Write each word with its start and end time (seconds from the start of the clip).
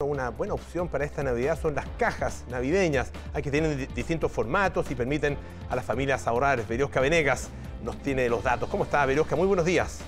Una 0.00 0.28
buena 0.28 0.54
opción 0.54 0.86
para 0.86 1.04
esta 1.04 1.24
Navidad 1.24 1.58
son 1.60 1.74
las 1.74 1.84
cajas 1.98 2.44
navideñas, 2.48 3.10
que 3.42 3.50
tienen 3.50 3.88
distintos 3.96 4.30
formatos 4.30 4.88
y 4.92 4.94
permiten 4.94 5.36
a 5.68 5.74
las 5.74 5.84
familias 5.84 6.24
ahorrar. 6.28 6.64
Veriosca 6.68 7.00
Venegas 7.00 7.48
nos 7.82 8.00
tiene 8.00 8.28
los 8.28 8.44
datos. 8.44 8.68
¿Cómo 8.68 8.84
está 8.84 9.04
Veriosca? 9.04 9.34
Muy 9.34 9.48
buenos 9.48 9.66
días. 9.66 10.04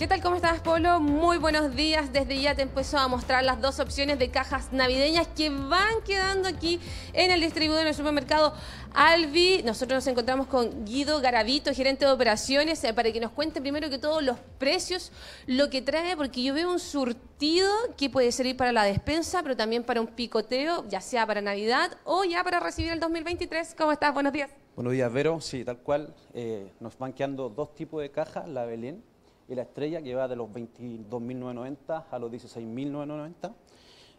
¿Qué 0.00 0.08
tal? 0.08 0.22
¿Cómo 0.22 0.36
estás, 0.36 0.62
Polo? 0.62 0.98
Muy 0.98 1.36
buenos 1.36 1.76
días. 1.76 2.10
Desde 2.10 2.40
ya 2.40 2.54
te 2.54 2.62
empezó 2.62 2.96
a 2.96 3.06
mostrar 3.06 3.44
las 3.44 3.60
dos 3.60 3.80
opciones 3.80 4.18
de 4.18 4.30
cajas 4.30 4.72
navideñas 4.72 5.28
que 5.28 5.50
van 5.50 6.00
quedando 6.06 6.48
aquí 6.48 6.80
en 7.12 7.30
el 7.30 7.42
distribuidor 7.42 7.84
del 7.84 7.92
supermercado 7.92 8.54
Albi. 8.94 9.62
Nosotros 9.62 9.98
nos 9.98 10.06
encontramos 10.06 10.46
con 10.46 10.86
Guido 10.86 11.20
Garavito, 11.20 11.74
gerente 11.74 12.06
de 12.06 12.12
operaciones, 12.12 12.82
eh, 12.82 12.94
para 12.94 13.12
que 13.12 13.20
nos 13.20 13.32
cuente 13.32 13.60
primero 13.60 13.90
que 13.90 13.98
todos 13.98 14.22
los 14.22 14.38
precios, 14.56 15.12
lo 15.46 15.68
que 15.68 15.82
trae, 15.82 16.16
porque 16.16 16.44
yo 16.44 16.54
veo 16.54 16.72
un 16.72 16.80
surtido 16.80 17.70
que 17.98 18.08
puede 18.08 18.32
servir 18.32 18.56
para 18.56 18.72
la 18.72 18.84
despensa, 18.84 19.42
pero 19.42 19.54
también 19.54 19.84
para 19.84 20.00
un 20.00 20.06
picoteo, 20.06 20.88
ya 20.88 21.02
sea 21.02 21.26
para 21.26 21.42
Navidad 21.42 21.98
o 22.04 22.24
ya 22.24 22.42
para 22.42 22.58
recibir 22.58 22.90
el 22.90 23.00
2023. 23.00 23.74
¿Cómo 23.76 23.92
estás? 23.92 24.14
Buenos 24.14 24.32
días. 24.32 24.48
Buenos 24.76 24.94
días, 24.94 25.12
Vero. 25.12 25.42
Sí, 25.42 25.62
tal 25.62 25.76
cual. 25.76 26.14
Eh, 26.32 26.72
nos 26.80 26.96
van 26.96 27.12
quedando 27.12 27.50
dos 27.50 27.74
tipos 27.74 28.00
de 28.00 28.10
cajas, 28.10 28.48
la 28.48 28.64
Belén 28.64 29.10
y 29.50 29.54
la 29.56 29.62
estrella 29.62 30.00
que 30.00 30.14
va 30.14 30.28
de 30.28 30.36
los 30.36 30.48
22.990 30.48 32.04
a 32.08 32.18
los 32.20 32.30
16.990. 32.30 33.52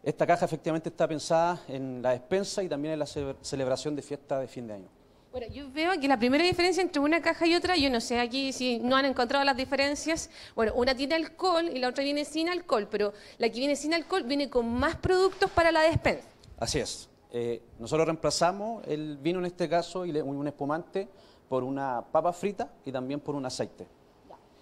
Esta 0.04 0.28
caja 0.28 0.46
efectivamente 0.46 0.90
está 0.90 1.08
pensada 1.08 1.64
en 1.70 2.02
la 2.02 2.12
despensa 2.12 2.62
y 2.62 2.68
también 2.68 2.94
en 2.94 3.00
la 3.00 3.06
celebración 3.06 3.96
de 3.96 4.02
fiesta 4.02 4.40
de 4.40 4.48
fin 4.48 4.68
de 4.68 4.74
año. 4.74 4.88
Bueno, 5.32 5.48
yo 5.48 5.72
veo 5.72 5.94
que 6.02 6.10
la 6.10 6.20
primera 6.20 6.44
diferencia 6.44 6.84
entre 6.84 7.00
una 7.00 7.22
caja 7.22 7.48
y 7.48 7.56
otra, 7.56 7.78
yo 7.78 7.90
no 7.90 8.02
sé 8.02 8.20
aquí 8.20 8.52
si 8.52 8.80
no 8.80 8.98
han 8.98 9.06
encontrado 9.06 9.46
las 9.46 9.56
diferencias. 9.56 10.30
Bueno, 10.54 10.74
una 10.76 10.94
tiene 10.94 11.16
alcohol 11.16 11.70
y 11.74 11.80
la 11.80 11.88
otra 11.88 12.04
viene 12.04 12.26
sin 12.26 12.50
alcohol, 12.50 12.90
pero 12.92 13.14
la 13.38 13.48
que 13.48 13.60
viene 13.60 13.78
sin 13.78 13.94
alcohol 13.94 14.24
viene 14.24 14.50
con 14.50 14.70
más 14.70 14.98
productos 14.98 15.50
para 15.52 15.72
la 15.72 15.84
despensa. 15.84 16.28
Así 16.60 16.80
es. 16.80 17.10
Eh, 17.32 17.62
nosotros 17.80 18.06
reemplazamos 18.06 18.86
el 18.86 19.18
vino 19.18 19.40
en 19.40 19.46
este 19.46 19.70
caso 19.70 20.06
y 20.06 20.12
un 20.12 20.48
espumante 20.48 21.08
por 21.48 21.64
una 21.64 22.04
papa 22.12 22.34
frita 22.34 22.74
y 22.84 22.92
también 22.92 23.22
por 23.22 23.36
un 23.36 23.46
aceite. 23.46 23.88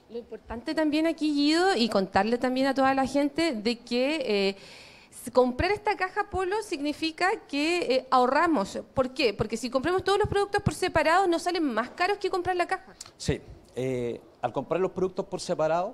Lo 0.09 0.17
importante 0.17 0.73
también 0.73 1.05
aquí, 1.05 1.31
Guido, 1.35 1.75
y 1.75 1.87
contarle 1.87 2.39
también 2.39 2.65
a 2.65 2.73
toda 2.73 2.95
la 2.95 3.05
gente 3.05 3.53
de 3.53 3.77
que 3.77 4.15
eh, 4.25 4.55
comprar 5.31 5.69
esta 5.69 5.95
caja 5.95 6.31
Polo 6.31 6.63
significa 6.63 7.29
que 7.47 7.77
eh, 7.77 8.07
ahorramos. 8.09 8.79
¿Por 8.95 9.13
qué? 9.13 9.35
Porque 9.35 9.55
si 9.55 9.69
compramos 9.69 10.03
todos 10.03 10.17
los 10.17 10.27
productos 10.27 10.63
por 10.63 10.73
separado, 10.73 11.27
¿no 11.27 11.37
salen 11.37 11.63
más 11.63 11.91
caros 11.91 12.17
que 12.17 12.31
comprar 12.31 12.55
la 12.55 12.65
caja? 12.65 12.95
Sí. 13.17 13.39
Eh, 13.75 14.19
al 14.41 14.51
comprar 14.51 14.81
los 14.81 14.91
productos 14.91 15.27
por 15.27 15.39
separado, 15.41 15.93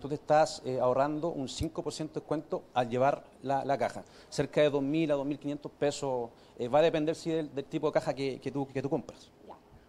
tú 0.00 0.08
te 0.08 0.14
estás 0.14 0.62
ahorrando 0.80 1.28
un 1.28 1.46
5% 1.46 2.08
de 2.08 2.14
descuento 2.14 2.64
al 2.72 2.88
llevar 2.88 3.24
la, 3.42 3.78
caja. 3.78 4.04
Cerca 4.30 4.62
de 4.62 4.72
2.000 4.72 5.12
a 5.12 5.16
2.500 5.16 5.70
pesos. 5.78 6.30
va 6.74 6.78
a 6.78 6.82
depender 6.82 7.14
sí, 7.14 7.30
del, 7.30 7.50
tipo 7.66 7.88
de 7.88 7.92
caja 7.92 8.14
que, 8.14 8.50
tú, 8.52 8.66
que 8.66 8.80
tú 8.80 8.88
compras. 8.88 9.30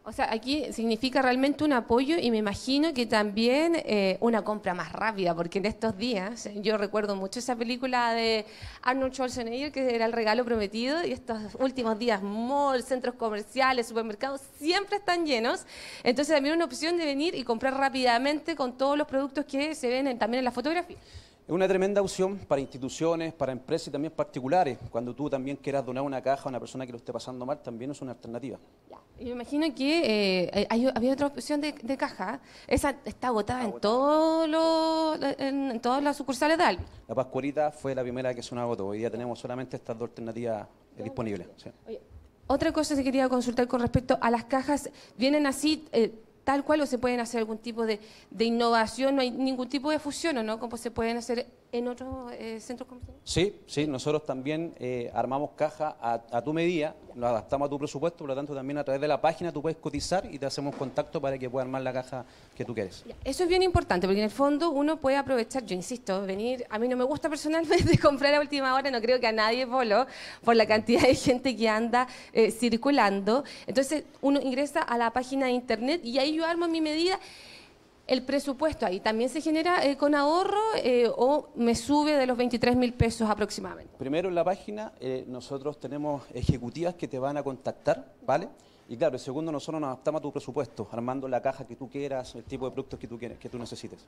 O 0.03 0.11
sea, 0.11 0.33
aquí 0.33 0.73
significa 0.73 1.21
realmente 1.21 1.63
un 1.63 1.73
apoyo 1.73 2.17
y 2.17 2.31
me 2.31 2.37
imagino 2.37 2.91
que 2.91 3.05
también 3.05 3.75
eh, 3.75 4.17
una 4.19 4.43
compra 4.43 4.73
más 4.73 4.91
rápida, 4.91 5.35
porque 5.35 5.59
en 5.59 5.67
estos 5.67 5.95
días, 5.95 6.49
yo 6.55 6.75
recuerdo 6.77 7.15
mucho 7.15 7.37
esa 7.37 7.55
película 7.55 8.11
de 8.13 8.47
Arnold 8.81 9.13
Schwarzenegger, 9.13 9.71
que 9.71 9.93
era 9.93 10.07
El 10.07 10.13
regalo 10.13 10.43
prometido, 10.43 11.05
y 11.05 11.11
estos 11.11 11.53
últimos 11.59 11.99
días, 11.99 12.23
malls, 12.23 12.85
centros 12.85 13.13
comerciales, 13.13 13.89
supermercados, 13.89 14.41
siempre 14.57 14.97
están 14.97 15.23
llenos. 15.27 15.67
Entonces 16.03 16.33
también 16.33 16.55
una 16.55 16.65
opción 16.65 16.97
de 16.97 17.05
venir 17.05 17.35
y 17.35 17.43
comprar 17.43 17.75
rápidamente 17.75 18.55
con 18.55 18.79
todos 18.79 18.97
los 18.97 19.05
productos 19.05 19.45
que 19.45 19.75
se 19.75 19.87
ven 19.87 20.17
también 20.17 20.39
en 20.39 20.45
la 20.45 20.51
fotografía. 20.51 20.97
Es 20.97 21.53
una 21.53 21.67
tremenda 21.67 22.01
opción 22.01 22.39
para 22.39 22.59
instituciones, 22.59 23.33
para 23.33 23.51
empresas 23.51 23.89
y 23.89 23.91
también 23.91 24.13
particulares. 24.13 24.79
Cuando 24.89 25.13
tú 25.13 25.29
también 25.29 25.57
quieras 25.57 25.85
donar 25.85 26.03
una 26.03 26.23
caja 26.23 26.45
a 26.45 26.49
una 26.49 26.59
persona 26.59 26.87
que 26.87 26.91
lo 26.91 26.97
esté 26.97 27.13
pasando 27.13 27.45
mal, 27.45 27.61
también 27.61 27.91
es 27.91 28.01
una 28.01 28.13
alternativa. 28.13 28.57
Y 29.21 29.25
me 29.25 29.31
imagino 29.31 29.67
que 29.75 30.49
eh, 30.51 30.67
había 30.69 31.13
otra 31.13 31.27
opción 31.27 31.61
de, 31.61 31.73
caja. 31.95 32.39
Esa 32.65 32.95
está 33.05 33.27
agotada 33.27 33.65
en, 33.65 33.79
todos 33.79 35.19
en, 35.37 35.79
todas 35.79 36.01
las 36.01 36.17
sucursales 36.17 36.57
de 36.57 36.63
Albi. 36.63 36.83
La 37.07 37.13
Pascualita 37.13 37.71
fue 37.71 37.93
la 37.93 38.01
primera 38.01 38.33
que 38.33 38.41
se 38.41 38.55
nos 38.55 38.63
agotó. 38.63 38.87
Hoy 38.87 38.97
día 38.97 39.11
tenemos 39.11 39.37
solamente 39.37 39.77
estas 39.77 39.95
dos 39.97 40.09
alternativas 40.09 40.67
disponibles. 40.97 41.47
otra 42.47 42.71
cosa 42.71 42.95
que 42.95 43.03
quería 43.03 43.29
consultar 43.29 43.67
con 43.67 43.81
respecto 43.81 44.17
a 44.19 44.31
las 44.31 44.45
cajas. 44.45 44.89
¿Vienen 45.17 45.45
así... 45.45 45.85
Eh, 45.91 46.11
tal 46.43 46.63
cual 46.63 46.81
o 46.81 46.85
se 46.87 46.97
pueden 46.97 47.19
hacer 47.19 47.37
algún 47.37 47.59
tipo 47.59 47.85
de, 47.85 47.99
innovación, 48.39 49.15
no 49.15 49.21
hay 49.21 49.29
ningún 49.29 49.69
tipo 49.69 49.91
de 49.91 49.99
fusión, 49.99 50.37
¿o 50.39 50.43
no? 50.43 50.59
Como 50.59 50.75
se 50.75 50.89
pueden 50.89 51.17
hacer 51.17 51.45
en 51.71 51.87
otros 51.87 52.31
eh, 52.33 52.59
centros 52.59 52.87
comerciales. 52.87 53.21
Sí, 53.23 53.55
sí, 53.65 53.87
nosotros 53.87 54.25
también 54.25 54.73
eh, 54.79 55.09
armamos 55.13 55.51
caja 55.55 55.95
a, 56.01 56.41
tu 56.41 56.53
medida, 56.53 56.95
lo 57.15 57.27
adaptamos 57.27 57.67
a 57.67 57.69
tu 57.69 57.79
presupuesto, 57.79 58.19
por 58.19 58.27
lo 58.27 58.35
tanto 58.35 58.53
también 58.53 58.77
a 58.77 58.83
través 58.83 58.99
de 58.99 59.07
la 59.07 59.21
página 59.21 59.51
tú 59.51 59.61
puedes 59.61 59.77
cotizar 59.77 60.27
y 60.31 60.37
te 60.37 60.45
hacemos 60.45 60.75
contacto 60.75 61.21
para 61.21 61.37
que 61.37 61.49
puedas 61.49 61.65
armar 61.65 61.81
la 61.81 61.93
caja 61.93 62.25
que 62.55 62.65
tú 62.65 62.73
quieres. 62.73 63.03
Eso 63.23 63.43
es 63.43 63.49
bien 63.49 63.63
importante, 63.63 64.07
porque 64.07 64.19
en 64.19 64.25
el 64.25 64.31
fondo 64.31 64.71
uno 64.71 64.97
puede 64.97 65.17
aprovechar, 65.17 65.65
yo 65.65 65.75
insisto, 65.75 66.25
venir, 66.25 66.65
a 66.69 66.77
mí 66.77 66.87
no 66.87 66.97
me 66.97 67.03
gusta 67.03 67.29
personalmente 67.29 67.97
comprar 68.01 68.33
a 68.33 68.41
última 68.41 68.73
hora, 68.75 68.91
no 68.91 69.01
creo 69.01 69.19
que 69.19 69.27
a 69.27 69.31
nadie 69.31 69.65
polo, 69.65 70.07
por 70.43 70.55
la 70.55 70.65
cantidad 70.65 71.03
de 71.03 71.15
gente 71.15 71.55
que 71.55 71.69
anda 71.69 72.07
eh, 72.33 72.51
circulando, 72.51 73.43
entonces 73.65 74.03
uno 74.21 74.41
ingresa 74.41 74.81
a 74.81 74.97
la 74.97 75.11
página 75.11 75.45
de 75.45 75.53
internet 75.53 76.01
y 76.03 76.17
ahí 76.19 76.35
yo 76.35 76.45
armo 76.45 76.67
mi 76.67 76.81
medida 76.81 77.19
el 78.11 78.23
presupuesto 78.23 78.85
ahí 78.85 78.99
también 78.99 79.29
se 79.29 79.39
genera 79.39 79.85
eh, 79.85 79.95
con 79.95 80.13
ahorro 80.13 80.59
eh, 80.83 81.09
o 81.15 81.47
me 81.55 81.75
sube 81.75 82.11
de 82.11 82.27
los 82.27 82.35
23 82.35 82.75
mil 82.75 82.93
pesos 82.93 83.29
aproximadamente? 83.29 83.93
Primero 83.97 84.27
en 84.27 84.35
la 84.35 84.43
página 84.43 84.91
eh, 84.99 85.23
nosotros 85.29 85.79
tenemos 85.79 86.23
ejecutivas 86.33 86.95
que 86.95 87.07
te 87.07 87.17
van 87.17 87.37
a 87.37 87.43
contactar, 87.43 88.13
¿vale? 88.25 88.49
Y 88.89 88.97
claro, 88.97 89.17
segundo, 89.17 89.49
nosotros 89.49 89.79
nos 89.79 89.87
adaptamos 89.87 90.19
a 90.19 90.23
tu 90.23 90.31
presupuesto, 90.33 90.89
armando 90.91 91.25
la 91.29 91.41
caja 91.41 91.65
que 91.65 91.77
tú 91.77 91.89
quieras, 91.89 92.35
el 92.35 92.43
tipo 92.43 92.65
de 92.65 92.71
productos 92.73 92.99
que 92.99 93.07
tú 93.07 93.17
quieres, 93.17 93.39
que 93.39 93.47
tú 93.47 93.57
necesites. 93.57 94.05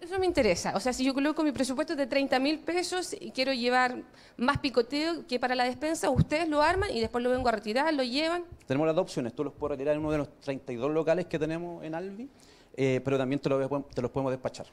Eso 0.00 0.18
me 0.18 0.26
interesa. 0.26 0.72
O 0.74 0.80
sea, 0.80 0.92
si 0.92 1.04
yo 1.04 1.14
coloco 1.14 1.44
mi 1.44 1.52
presupuesto 1.52 1.94
de 1.94 2.08
30 2.08 2.40
mil 2.40 2.58
pesos 2.58 3.14
y 3.20 3.30
quiero 3.30 3.52
llevar 3.52 4.02
más 4.36 4.58
picoteo 4.58 5.28
que 5.28 5.38
para 5.38 5.54
la 5.54 5.62
despensa, 5.62 6.10
ustedes 6.10 6.48
lo 6.48 6.60
arman 6.60 6.90
y 6.90 6.98
después 6.98 7.22
lo 7.22 7.30
vengo 7.30 7.48
a 7.48 7.52
retirar, 7.52 7.94
lo 7.94 8.02
llevan. 8.02 8.42
Tenemos 8.66 8.88
las 8.88 8.96
dos 8.96 9.04
opciones. 9.04 9.32
Tú 9.32 9.44
los 9.44 9.52
puedes 9.52 9.78
retirar 9.78 9.94
en 9.94 10.00
uno 10.00 10.10
de 10.10 10.18
los 10.18 10.40
32 10.40 10.90
locales 10.90 11.26
que 11.26 11.38
tenemos 11.38 11.84
en 11.84 11.94
Albi 11.94 12.28
eh, 12.76 13.00
pero 13.04 13.18
también 13.18 13.40
te, 13.40 13.48
lo, 13.48 13.82
te 13.82 14.02
los 14.02 14.10
podemos 14.10 14.32
despachar. 14.32 14.66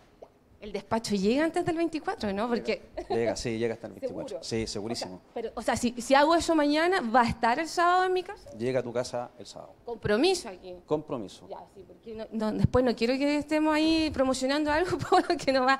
El 0.62 0.72
despacho 0.72 1.16
llega 1.16 1.44
antes 1.44 1.66
del 1.66 1.76
24, 1.76 2.32
¿no? 2.34 2.48
Porque... 2.48 2.84
Llega, 3.10 3.36
sí, 3.36 3.58
llega 3.58 3.74
hasta 3.74 3.88
el 3.88 3.94
24. 4.00 4.44
Sí, 4.44 4.68
segurísimo. 4.68 5.16
O 5.16 5.18
sea, 5.18 5.32
pero, 5.34 5.52
o 5.56 5.62
sea 5.64 5.76
si, 5.76 6.00
si, 6.00 6.14
hago 6.14 6.36
eso 6.36 6.54
mañana, 6.54 7.02
¿va 7.02 7.22
a 7.22 7.28
estar 7.28 7.58
el 7.58 7.68
sábado 7.68 8.06
en 8.06 8.14
mi 8.14 8.22
casa? 8.22 8.52
Llega 8.52 8.82
a 8.82 8.84
tu 8.84 8.94
casa 8.94 9.32
el 9.40 9.48
sábado. 9.48 9.74
Compromiso 9.84 10.50
aquí. 10.50 10.76
Compromiso. 10.86 11.48
Ya, 11.50 11.58
sí, 11.74 11.84
porque 11.88 12.28
después 12.54 12.86
no 12.86 12.96
quiero 12.96 13.16
que 13.16 13.38
estemos 13.38 13.74
ahí 13.74 14.12
promocionando 14.14 14.72
algo 14.72 15.00
que 15.44 15.52
no 15.52 15.66
va 15.66 15.80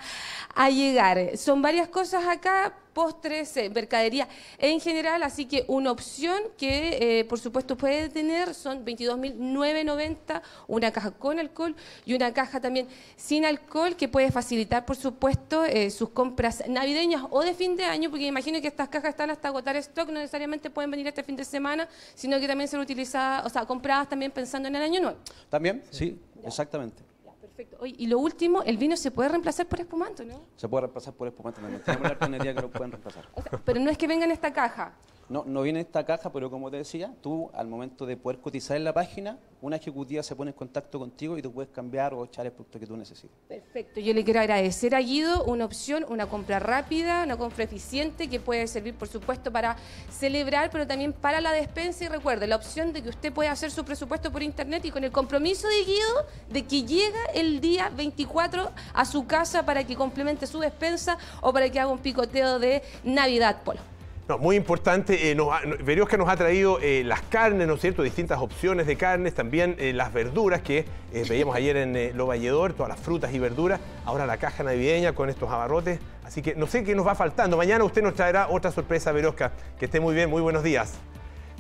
a 0.56 0.70
llegar. 0.72 1.38
Son 1.38 1.62
varias 1.62 1.88
cosas 1.88 2.26
acá, 2.26 2.74
postres, 2.94 3.56
eh, 3.58 3.70
mercadería 3.70 4.28
en 4.58 4.80
general, 4.80 5.24
así 5.24 5.46
que 5.46 5.66
una 5.68 5.92
opción 5.92 6.42
que 6.58 7.20
eh, 7.20 7.26
por 7.26 7.40
supuesto 7.40 7.78
puede 7.78 8.10
tener 8.10 8.54
son 8.54 8.86
22.990, 8.86 10.42
una 10.68 10.92
caja 10.92 11.12
con 11.12 11.40
alcohol 11.40 11.76
y 12.06 12.14
una 12.14 12.34
caja 12.34 12.60
también 12.60 12.88
sin 13.16 13.46
alcohol 13.46 13.96
que 13.96 14.08
puede 14.08 14.32
facilitar 14.32 14.86
por 14.86 14.96
supuesto 14.96 15.66
eh, 15.66 15.90
sus 15.90 16.10
compras 16.10 16.64
navideñas 16.68 17.24
o 17.30 17.42
de 17.42 17.54
fin 17.54 17.76
de 17.76 17.86
año, 17.86 18.10
porque 18.10 18.26
imagino 18.26 18.62
que 18.62 18.68
estas 18.68 18.90
cajas 18.90 19.12
están 19.12 19.30
hasta 19.30 19.48
agotar 19.48 19.76
stock, 19.78 20.08
no 20.08 20.20
necesariamente 20.20 20.70
pueden 20.70 20.92
venir 20.92 21.08
este 21.08 21.24
fin 21.24 21.36
de 21.36 21.46
semana, 21.46 21.88
sino 22.16 22.40
que 22.40 22.48
también 22.48 22.68
ser 22.68 22.80
utilizadas, 22.80 23.46
o 23.46 23.50
sea, 23.50 23.66
compradas 23.66 24.10
también 24.10 24.32
pensando 24.32 24.68
en 24.68 24.76
el 24.76 24.82
año 24.82 25.02
nuevo. 25.02 25.18
También, 25.50 25.84
sí, 25.92 26.20
exactamente. 26.44 27.11
Perfecto. 27.62 27.86
y 27.86 28.08
lo 28.08 28.20
último, 28.20 28.64
el 28.64 28.78
vino 28.78 28.98
se 28.98 29.12
puede 29.12 29.30
reemplazar 29.30 29.68
por 29.68 29.80
espumante, 29.80 30.26
¿no? 30.26 30.42
Se 30.56 30.68
puede 30.68 30.82
reemplazar 30.82 31.14
por 31.14 31.28
espumante 31.28 31.62
también. 31.62 31.82
Tenemos 31.84 32.04
la 32.04 32.14
alternativa 32.14 32.54
que 32.54 32.62
lo 32.62 32.72
pueden 32.72 32.92
reemplazar. 32.92 33.28
pero 33.64 33.80
no 33.80 33.92
es 33.92 33.98
que 33.98 34.08
venga 34.08 34.26
en 34.26 34.32
esta 34.32 34.52
caja. 34.52 34.94
No, 35.32 35.46
no 35.46 35.62
viene 35.62 35.80
esta 35.80 36.06
caja, 36.06 36.30
pero 36.30 36.52
como 36.52 36.70
te 36.70 36.76
decía, 36.76 37.14
tú 37.22 37.50
al 37.54 37.66
momento 37.66 38.06
de 38.06 38.18
poder 38.18 38.40
cotizar 38.42 38.76
en 38.76 38.84
la 38.84 38.92
página, 38.92 39.38
una 39.62 39.78
ejecutiva 39.78 40.22
se 40.24 40.36
pone 40.36 40.52
en 40.52 40.58
contacto 40.58 41.00
contigo 41.00 41.38
y 41.38 41.42
tú 41.42 41.54
puedes 41.54 41.72
cambiar 41.72 42.14
o 42.14 42.26
echar 42.26 42.46
el 42.46 42.52
producto 42.52 42.78
que 42.78 42.86
tú 42.86 42.98
necesites. 42.98 43.32
Perfecto. 43.48 44.02
Yo 44.02 44.14
le 44.14 44.26
quiero 44.26 44.42
agradecer 44.42 44.94
a 44.94 45.00
Guido 45.00 45.46
una 45.46 45.64
opción, 45.64 46.06
una 46.10 46.28
compra 46.28 46.60
rápida, 46.60 47.24
una 47.24 47.38
compra 47.38 47.64
eficiente 47.64 48.28
que 48.28 48.42
puede 48.42 48.68
servir, 48.68 48.94
por 48.96 49.08
supuesto, 49.08 49.54
para 49.54 49.78
celebrar, 50.10 50.70
pero 50.70 50.86
también 50.86 51.14
para 51.14 51.40
la 51.40 51.54
despensa. 51.54 52.04
Y 52.04 52.08
recuerde, 52.10 52.46
la 52.46 52.58
opción 52.58 52.92
de 52.92 53.02
que 53.02 53.08
usted 53.08 53.32
puede 53.32 53.48
hacer 53.48 53.72
su 53.72 53.86
presupuesto 53.86 54.34
por 54.34 54.44
internet 54.44 54.84
y 54.84 54.92
con 54.92 55.06
el 55.06 55.14
compromiso 55.14 55.66
de 55.70 55.84
Guido 55.86 56.26
de 56.50 56.66
que 56.66 56.84
llega 56.84 57.24
el 57.34 57.62
día 57.62 57.90
24 57.96 58.70
a 58.94 59.06
su 59.06 59.26
casa 59.28 59.66
para 59.66 59.86
que 59.86 59.96
complemente 59.96 60.46
su 60.46 60.60
despensa 60.60 61.18
o 61.40 61.54
para 61.54 61.70
que 61.70 61.80
haga 61.80 61.90
un 61.90 62.00
picoteo 62.00 62.60
de 62.60 62.82
Navidad, 63.06 63.64
Polo 63.64 63.91
muy 64.38 64.56
importante, 64.56 65.32
eh, 65.32 65.36
nos 65.36 65.50
ha 66.30 66.36
traído 66.36 66.80
eh, 66.82 67.04
las 67.06 67.22
carnes, 67.24 67.68
¿no 67.68 67.76
es 67.76 67.82
cierto? 67.82 68.04
Distintas 68.04 68.40
opciones 68.40 68.88
de 68.88 68.96
carnes, 68.96 69.34
también 69.34 69.76
eh, 69.80 69.94
las 69.94 70.14
verduras 70.14 70.62
que 70.62 70.86
eh, 71.14 71.24
veíamos 71.28 71.56
ayer 71.56 71.78
en 71.78 72.18
Lo 72.18 72.28
Valledor, 72.28 72.74
todas 72.74 72.90
las 72.90 73.00
frutas 73.00 73.34
y 73.34 73.40
verduras. 73.40 73.80
Ahora 74.06 74.26
la 74.26 74.38
caja 74.38 74.64
navideña 74.64 75.14
con 75.14 75.30
estos 75.30 75.50
abarrotes. 75.50 76.00
Así 76.24 76.42
que 76.42 76.56
no 76.56 76.68
sé 76.68 76.84
qué 76.84 76.96
nos 76.96 77.06
va 77.06 77.16
faltando. 77.16 77.58
Mañana 77.58 77.84
usted 77.84 78.02
nos 78.02 78.14
traerá 78.14 78.48
otra 78.50 78.72
sorpresa, 78.72 79.12
Verosca. 79.12 79.52
Que 79.80 79.86
esté 79.86 80.00
muy 80.00 80.14
bien, 80.14 80.30
muy 80.30 80.42
buenos 80.42 80.64
días. 80.64 80.94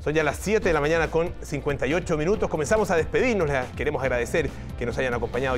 Son 0.03 0.13
ya 0.13 0.23
las 0.23 0.37
7 0.37 0.67
de 0.67 0.73
la 0.73 0.81
mañana 0.81 1.11
con 1.11 1.31
58 1.41 2.17
minutos. 2.17 2.49
Comenzamos 2.49 2.89
a 2.89 2.95
despedirnos. 2.95 3.47
Les 3.47 3.65
queremos 3.75 4.01
agradecer 4.01 4.49
que 4.79 4.85
nos 4.85 4.97
hayan 4.97 5.13
acompañado. 5.13 5.49